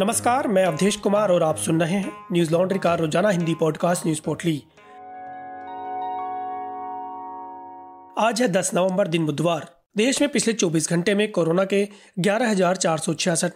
[0.00, 4.06] नमस्कार, मैं अवधेश कुमार और आप सुन रहे हैं न्यूज़ लॉन्ड्री का रोज़ाना हिंदी पॉडकास्ट
[4.06, 4.62] न्यूज़ पोर्टली।
[8.18, 11.88] आज है 10 नवंबर, दिन बुधवार। देश में पिछले 24 घंटे में कोरोना के
[12.18, 12.46] ग्यारह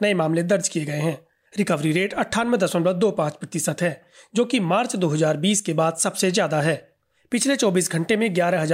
[0.02, 1.18] नए मामले दर्ज किए गए हैं।
[1.58, 4.02] रिकवरी रेट अट्ठानवे दशमलव दो पाँच प्रतिशत है,
[4.34, 6.94] जो कि मार्च 2020 के बाद सबसे ज़्यादा है।
[7.30, 8.64] पिछले 24 घंटे में ग्यारह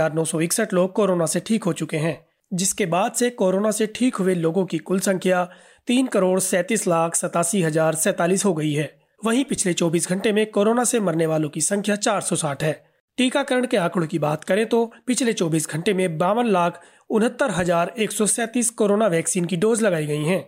[0.72, 4.66] लोग कोरोना से ठीक हो चुके हैं, जिसके बाद से कोरोना से ठीक हुए लोगों
[4.66, 5.50] की कुल संख्या
[5.90, 8.84] तीन करोड़ सैतीस लाख सतासी हज़ार सैतालीस हो गई है।
[9.22, 12.72] वहीं पिछले 24 घंटे में कोरोना से मरने वालों की संख्या 460 है।
[13.18, 17.92] टीकाकरण के आंकड़ों की बात करें तो पिछले 24 घंटे में बावन लाख उनहत्तर हज़ार
[17.98, 20.44] एक सौ सैतीस कोरोना वैक्सीन की डोज लगाई गई हैं।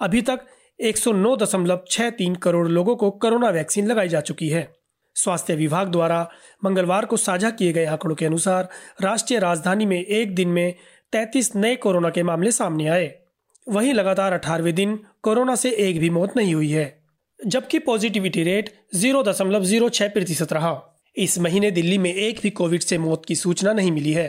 [0.00, 0.46] अभी तक
[0.78, 4.68] एक सौ नौ दशमलव छह तीन करोड़ लोगों को कोरोना वैक्सीन लगाई जा चुकी है।
[5.16, 6.26] स्वास्थ्य विभाग द्वारा
[6.64, 8.68] मंगलवार को साझा किए गए आंकड़ों के अनुसार
[9.02, 10.74] राष्ट्रीय राजधानी में एक दिन में
[11.12, 13.16] 33 नए कोरोना के मामले सामने आए।
[13.66, 17.02] वहीं लगातार अठारहवें दिन कोरोना से एक भी मौत नहीं हुई है,
[17.40, 20.72] जबकि पॉजिटिविटी रेट ज़ीरो दशमलव ज़ीरो छह प्रतिशत रहा।
[21.16, 24.28] इस महीने दिल्ली में एक भी कोविड से मौत की सूचना नहीं मिली है।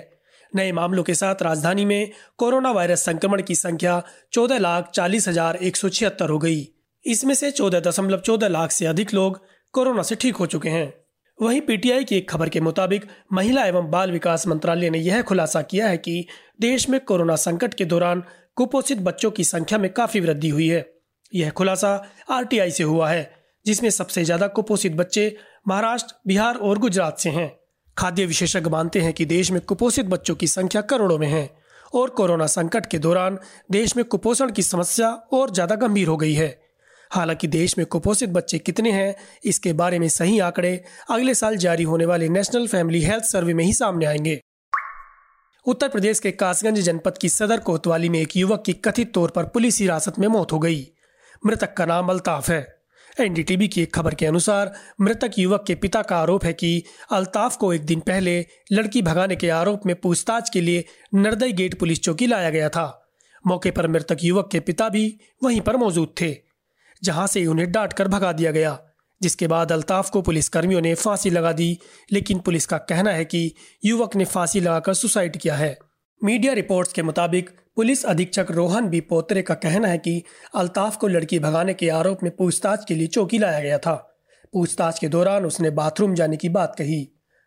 [0.54, 4.02] नए मामलों के साथ राजधानी में कोरोना वायरस संक्रमण की संख्या
[4.34, 6.68] चौदह लाख चालीस हज़ार एक सौ छिहत्तर हो गई।
[7.06, 9.40] इसमें से चौदह दशमलव चौदह लाख से अधिक लोग
[9.74, 10.92] कोरोना से ठीक हो चुके हैं।
[11.40, 15.62] वहीं पीटीआई की एक खबर के मुताबिक महिला एवं बाल विकास मंत्रालय ने यह खुलासा
[15.64, 16.26] किया है कि
[16.62, 18.24] देश में कोरोना संकट के दौरान
[18.58, 20.86] कुपोषित बच्चों की संख्या में काफ़ी वृद्धि हुई है।
[21.34, 21.90] यह खुलासा
[22.30, 23.32] आरटीआई से हुआ है,
[23.66, 25.36] जिसमें सबसे ज़्यादा कुपोषित बच्चे
[25.68, 27.52] महाराष्ट्र, बिहार और गुजरात से हैं।
[27.98, 31.50] खाद्य विशेषज्ञ मानते हैं कि देश में कुपोषित बच्चों की संख्या करोड़ों में है
[31.94, 33.38] और कोरोना संकट के दौरान
[33.72, 36.60] देश में कुपोषण की समस्या और ज़्यादा गंभीर हो गई है।
[37.12, 41.84] हालाँकि देश में कुपोषित बच्चे कितने हैं, इसके बारे में सही आंकड़े अगले साल जारी
[41.84, 44.40] होने वाले नेशनल फैमिली हेल्थ सर्वे में ही सामने आएँगे।
[45.66, 49.46] उत्तर प्रदेश के कासगंज जनपद की सदर कोतवाली में एक युवक की कथित तौर पर
[49.46, 50.88] पुलिस हिरासत में मौत हो गई।
[51.46, 52.66] मृतक का नाम अल्ताफ है।
[53.20, 57.58] एनडीटीवी की एक खबर के अनुसार, मृतक युवक के पिता का आरोप है कि अल्ताफ
[57.58, 60.86] को एक दिन पहले लड़की भगाने के आरोप में पूछताछ के लिए
[61.16, 62.88] नरदई गेट पुलिस चौकी लाया गया था।
[63.48, 66.36] मौके पर मृतक युवक के पिता भी वहीं पर मौजूद थे,
[67.04, 68.80] जहाँ से उन्हें डांट कर भगा दिया गया।
[69.22, 71.78] जिसके बाद अल्ताफ को पुलिसकर्मियों ने फांसी लगा दी,
[72.12, 73.52] लेकिन पुलिस का कहना है कि
[73.86, 75.78] युवक ने फांसी लगाकर सुसाइड किया है।
[76.22, 80.24] मीडिया रिपोर्ट्स के मुताबिक, पुलिस अधीक्षक रोहन बी पोत्रे का कहना है कि
[80.56, 83.94] अल्ताफ को लड़की भगाने के आरोप में पूछताछ के लिए चौकी लाया गया था।
[84.54, 87.04] पूछताछ के दौरान उसने बाथरूम जाने की बात कही।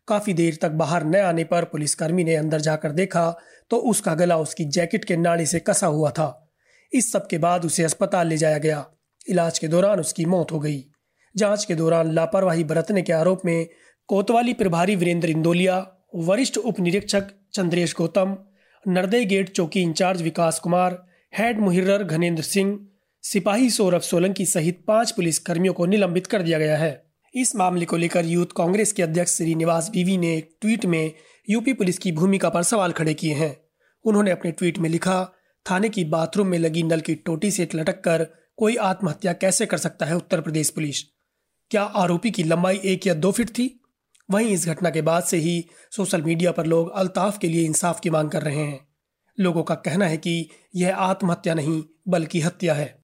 [0.09, 3.35] काफ़ी देर तक बाहर न आने पर पुलिसकर्मी ने अंदर जाकर देखा
[3.71, 6.51] तो उसका गला उसकी जैकेट के नाड़ी से कसा हुआ था।
[6.93, 8.85] इस सब के बाद उसे अस्पताल ले जाया गया।
[9.29, 10.85] इलाज के दौरान उसकी मौत हो गई।
[11.37, 13.67] जाँच के दौरान लापरवाही बरतने के आरोप में
[14.07, 18.37] कोतवाली प्रभारी वीरेंद्र इंदोलिया, वरिष्ठ उप निरीक्षक चंद्रेश गौतम
[18.89, 21.07] नरदई गेट चौकी in charge Vikas Kumar,
[21.39, 22.79] head मुहिर्र Ghanendra Singh,
[23.23, 27.85] सिपाही सौरभ सोलंकी सहित पाँच पुलिस कर्मियों को निलंबित कर दिया गया है। इस मामले
[27.85, 31.13] को लेकर यूथ कांग्रेस के अध्यक्ष श्रीनिवास बीवी ने एक ट्वीट में
[31.51, 33.57] यूपी पुलिस की भूमिका पर सवाल खड़े किए हैं।
[34.05, 35.33] उन्होंने अपने ट्वीट में लिखा,
[35.71, 39.77] थाने की बाथरूम में लगी नल की टोटी से लटक कर कोई आत्महत्या कैसे कर
[39.77, 41.14] सकता है उत्तर प्रदेश पुलिस?
[41.75, 43.81] क्या आरोपी की लंबाई एक या दो फीट थी?
[44.31, 48.01] वहीं इस घटना के बाद से ही सोशल मीडिया पर लोग अल्ताफ के लिए इंसाफ
[48.01, 48.89] की मांग कर रहे हैं।
[49.41, 53.03] लोगों का कहना है कि यह आत्महत्या नहीं, बल्कि हत्या है।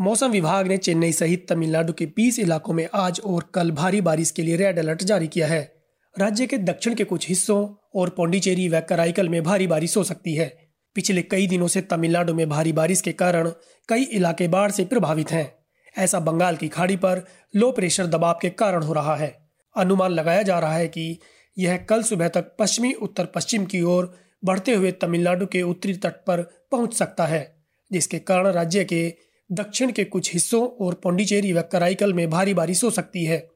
[0.00, 4.30] मौसम विभाग ने चेन्नई सहित तमिलनाडु के 20 इलाकों में आज और कल भारी बारिश
[4.30, 5.82] के लिए रेड अलर्ट जारी किया है।
[6.18, 10.34] राज्य के दक्षिण के कुछ हिस्सों और पौंडीचेरी व कराईकल में भारी बारिश हो सकती
[10.34, 13.52] है। पिछले कई दिनों से तमिलनाडु में भारी बारिश के कारण
[13.88, 15.63] कई इलाके बाढ़ से प्रभावित हैं।
[15.98, 20.42] ऐसा बंगाल की खाड़ी पर लो प्रेशर दबाव के कारण हो रहा है। अनुमान लगाया
[20.42, 21.18] जा रहा है कि
[21.58, 26.24] यह कल सुबह तक पश्चिमी, उत्तर पश्चिम की ओर बढ़ते हुए तमिलनाडु के उत्तरी तट
[26.26, 29.14] पर पहुँच सकता है, जिसके कारण राज्य के
[29.52, 33.48] दक्षिण के कुछ हिस्सों और पौंडीचेरी व कराईकल में भारी बारिश हो सकती है।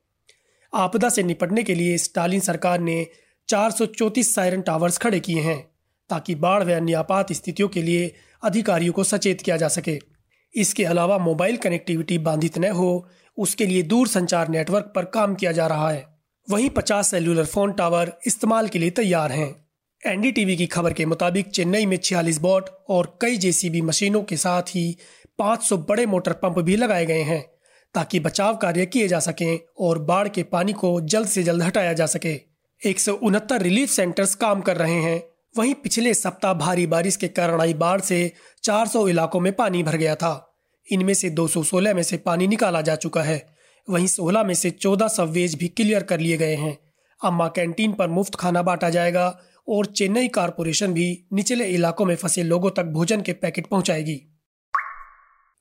[0.75, 3.07] आपदा से निपटने के लिए स्टालिन सरकार ने
[3.49, 3.71] चार
[4.19, 5.71] सायरन टावर्स खड़े किए हैं,
[6.11, 10.18] ताकि बाढ़ व अन्य आपात स्थितियों के लिए अधिकारियों को सचेत किया जा सके।
[10.55, 13.09] इसके अलावा मोबाइल कनेक्टिविटी बाधित न हो,
[13.39, 16.07] उसके लिए दूर संचार नेटवर्क पर काम किया जा रहा है।
[16.51, 19.69] वहीं 50 सेल्यूलर फ़ोन टावर इस्तेमाल के लिए तैयार हैं।
[20.07, 24.63] एनडीटीवी की खबर के मुताबिक चेन्नई में छियालीस बोट और कई जेसीबी मशीनों के साथ
[24.63, 24.97] ही
[25.39, 27.51] 500 बड़े मोटर पंप भी लगाए गए हैं,
[27.95, 31.93] ताकि बचाव कार्य किए जा सकें और बाढ़ के पानी को जल्द से जल्द हटाया
[31.93, 32.41] जा सके।
[32.87, 35.23] एक सौ उनहत्तर रिलीफ सेंटर्स काम कर रहे हैं
[35.59, 38.33] वहीं पिछले सप्ताह भारी बारिश के कारण आई बाढ़ से
[38.63, 40.57] 400 इलाकों में पानी भर गया था।
[40.93, 43.57] इनमें से 216 में से पानी निकाला जा चुका है।
[43.91, 46.79] वहीं 16 में से 14 सवेज भी क्लियर कर लिए गए हैं।
[47.25, 52.43] अम्मा कैंटीन पर मुफ़्त खाना बांटा जाएगा और चेन्नई कारपोरेशन भी निचले इलाकों में फंसे
[52.43, 54.38] लोगों तक भोजन के पैकेट पहुंचाएगी।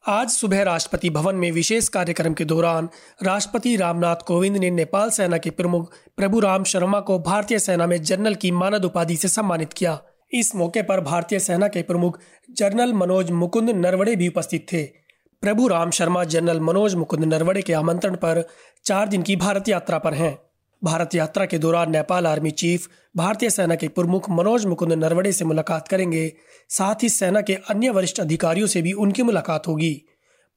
[0.05, 2.87] आज सुबह राष्ट्रपति भवन में विशेष कार्यक्रम के दौरान
[3.23, 8.01] राष्ट्रपति रामनाथ कोविंद ने नेपाल सेना के प्रमुख प्रभु राम शर्मा को भारतीय सेना में
[8.01, 9.97] जनरल की मानद उपाधि से सम्मानित किया।
[10.31, 12.19] इस मौके पर भारतीय सेना के प्रमुख
[12.51, 14.83] जनरल मनोज मुकुंद नरवड़े भी उपस्थित थे।
[15.43, 18.43] प्रभु राम शर्मा, जनरल मनोज मुकुंद नरवड़े के आमंत्रण पर
[18.85, 20.37] चार दिन की भारत यात्रा पर हैं।
[20.83, 25.45] भारत यात्रा के दौरान नेपाल आर्मी चीफ, भारतीय सेना के प्रमुख मनोज मुकुंद नरवड़े से
[25.45, 26.33] मुलाकात करेंगे।
[26.69, 30.01] साथ ही सेना के अन्य वरिष्ठ अधिकारियों से भी उनकी मुलाकात होगी।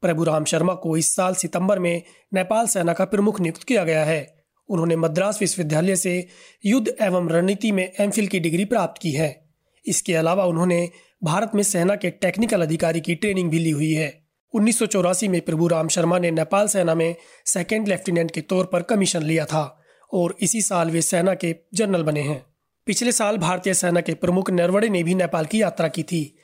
[0.03, 2.03] प्रभु राम शर्मा को इस साल सितंबर में
[2.35, 6.29] नेपाल सेना का प्रमुख नियुक्त किया गया है। उन्होंने मद्रास विश्वविद्यालय से
[6.67, 9.49] युद्ध एवं रणनीति में एम की डिग्री प्राप्त की है।
[9.87, 10.91] इसके अलावा उन्होंने
[11.25, 14.23] भारत में सेना के टेक्निकल अधिकारी की ट्रेनिंग भी ली हुई है।
[14.55, 17.15] उन्नीस सौ चौरासी में प्रभु राम शर्मा ने नेपाल सेना में
[17.47, 19.80] सेकेंड लेफ्टिनेंट के तौर पर कमीशन लिया था।
[20.13, 22.47] और इसी साल वे सेना के जनरल बने हैं।
[22.87, 26.37] पिछले साल भारतीय सेना के प्रमुख नरवड़े ने भी नेपाल की यात्रा की थी।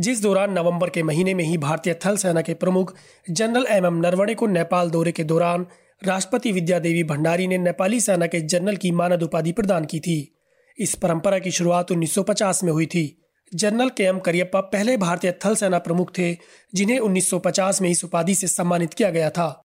[0.00, 2.94] जिस दौरान नवंबर के महीने में ही भारतीय थल सेना के प्रमुख
[3.30, 5.66] जनरल एम एम नरवड़े को नेपाल दौरे के दौरान
[6.04, 10.36] राष्ट्रपति विद्या देवी भंडारी ने नेपाली सेना के जनरल की मानद उपाधि प्रदान की थी।
[10.78, 13.22] इस परंपरा की शुरुआत 1950 में हुई थी।
[13.54, 16.36] जनरल के एम करियप्पा पहले भारतीय थल सेना प्रमुख थे,
[16.74, 19.62] जिन्हें 1950 में इस उपाधि से सम्मानित किया गया था।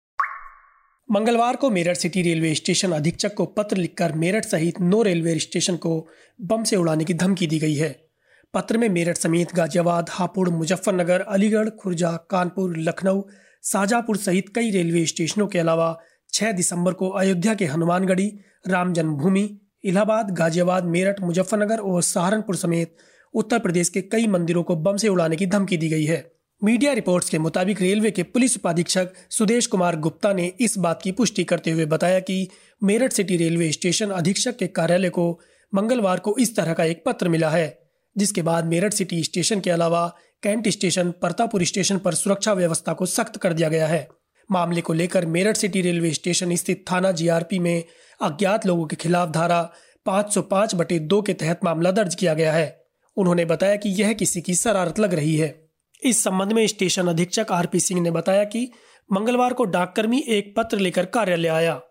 [1.10, 5.76] मंगलवार को मेरठ सिटी रेलवे स्टेशन अधीक्षक को पत्र लिखकर मेरठ सहित नौ रेलवे स्टेशन
[5.76, 6.08] को
[6.42, 8.10] बम से उड़ाने की धमकी दी गई है।
[8.54, 13.22] पत्र में मेरठ समेत गाजियाबाद, हापुड़, मुजफ्फरनगर, अलीगढ़, खुर्जा, कानपुर, लखनऊ
[13.64, 15.98] शाहजहापुर सहित कई रेलवे स्टेशनों के अलावा
[16.34, 18.28] 6 दिसंबर को अयोध्या के हनुमानगढ़ी,
[18.68, 22.96] राम जन्मभूमि, इलाहाबाद, गाजियाबाद, मेरठ, मुजफ्फरनगर और सहारनपुर समेत
[23.34, 26.35] उत्तर प्रदेश के कई मंदिरों को बम से उड़ाने की धमकी दी गई है।
[26.66, 31.12] मीडिया रिपोर्ट्स के मुताबिक रेलवे के पुलिस उपाधीक्षक सुदेश कुमार गुप्ता ने इस बात की
[31.12, 32.50] पुष्टि करते हुए बताया कि
[32.84, 35.40] मेरठ सिटी रेलवे स्टेशन अधीक्षक के कार्यालय को
[35.74, 37.80] मंगलवार को इस तरह का एक पत्र मिला है,
[38.18, 43.06] जिसके बाद मेरठ सिटी स्टेशन के अलावा कैंट स्टेशन, परतापुर स्टेशन पर सुरक्षा व्यवस्था को
[43.06, 44.08] सख्त कर दिया गया है।
[44.52, 47.84] मामले को लेकर मेरठ सिटी रेलवे स्टेशन स्थित थाना जीआरपी में
[48.22, 49.62] अज्ञात लोगों के खिलाफ धारा
[50.06, 52.86] 505 बटे दो के तहत मामला दर्ज किया गया है।
[53.18, 55.65] उन्होंने बताया कि यह किसी की शरारत लग रही है।
[56.06, 58.72] इस संबंध में स्टेशन अधीक्षक आरपी सिंह ने बताया कि
[59.14, 61.82] मंगलवार को डाककर्मी एक पत्र लेकर कार्यालय आया।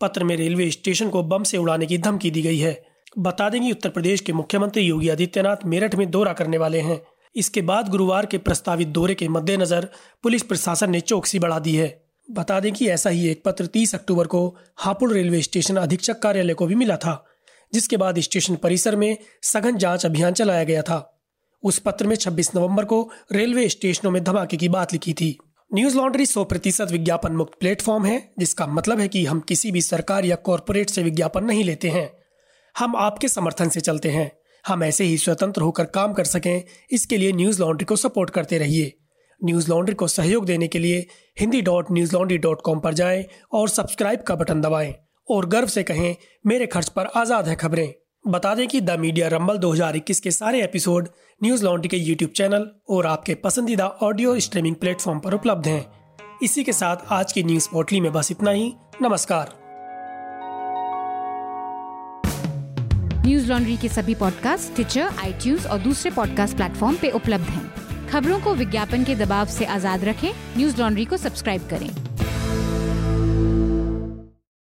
[0.00, 2.84] पत्र में रेलवे स्टेशन को बम से उड़ाने की धमकी दी गई है।
[3.18, 7.02] बता दें कि उत्तर प्रदेश के मुख्यमंत्री योगी आदित्यनाथ मेरठ में दौरा करने वाले हैं।
[7.36, 9.88] इसके बाद गुरुवार के प्रस्तावित दौरे के मद्देनजर
[10.22, 13.94] पुलिस प्रशासन ने चौकसी बढ़ा दी है। बता दें कि ऐसा ही एक पत्र 30
[13.94, 17.24] अक्टूबर को हापुड़ रेलवे स्टेशन अधीक्षक कार्यालय को भी मिला था,
[17.74, 21.11] जिसके बाद स्टेशन परिसर में सघन जाँच अभियान चलाया गया था।
[21.64, 25.38] उस पत्र में 26 नवंबर को रेलवे स्टेशनों में धमाके की बात लिखी थी।
[25.74, 29.82] न्यूज़ लॉन्ड्री सौ प्रतिशत विज्ञापन मुक्त प्लेटफॉर्म है, जिसका मतलब है कि हम किसी भी
[29.82, 32.12] सरकार या कॉरपोरेट से विज्ञापन नहीं लेते हैं।
[32.78, 34.32] हम आपके समर्थन से चलते हैं।
[34.66, 38.58] हम ऐसे ही स्वतंत्र होकर काम कर सकें। इसके लिए न्यूज़ लॉन्ड्री को सपोर्ट करते
[38.58, 38.98] रहिए।
[39.44, 41.06] न्यूज़ लॉन्ड्री को सहयोग देने के लिए
[41.40, 41.86] Hindi dot
[42.16, 44.94] Newslaundry dot com पर जाएँ और सब्सक्राइब का बटन दबाएँ
[45.30, 46.16] और गर्व से कहें,
[46.46, 47.94] मेरे खर्च पर आज़ाद है खबरें।
[48.28, 51.08] बता दें कि द मीडिया रंबल 2021 के सारे एपिसोड
[51.42, 55.86] न्यूज़ लॉन्ड्री के यूट्यूब चैनल और आपके पसंदीदा ऑडियो स्ट्रीमिंग प्लेटफॉर्म पर उपलब्ध हैं।
[56.42, 58.72] इसी के साथ आज की न्यूज़ पोर्टली में बस इतना ही।
[59.02, 59.52] नमस्कार।
[63.26, 68.40] न्यूज़ लॉन्ड्री के सभी पॉडकास्ट ट्विटर आई और दूसरे पॉडकास्ट प्लेटफॉर्म पे उपलब्ध हैं। खबरों
[68.40, 72.11] को विज्ञापन के दबाव से आज़ाद रखें। न्यूज़ लॉन्ड्री को सब्सक्राइब करें।